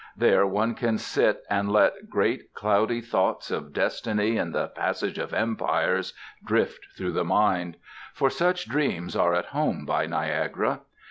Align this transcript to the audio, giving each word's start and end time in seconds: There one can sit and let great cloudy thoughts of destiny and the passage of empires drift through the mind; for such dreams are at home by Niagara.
There 0.17 0.47
one 0.47 0.73
can 0.73 0.97
sit 0.97 1.43
and 1.47 1.71
let 1.71 2.09
great 2.09 2.55
cloudy 2.55 3.01
thoughts 3.01 3.51
of 3.51 3.71
destiny 3.71 4.35
and 4.35 4.51
the 4.51 4.69
passage 4.69 5.19
of 5.19 5.31
empires 5.31 6.15
drift 6.43 6.87
through 6.97 7.11
the 7.11 7.23
mind; 7.23 7.77
for 8.11 8.31
such 8.31 8.67
dreams 8.67 9.15
are 9.15 9.35
at 9.35 9.45
home 9.53 9.85
by 9.85 10.07
Niagara. 10.07 10.79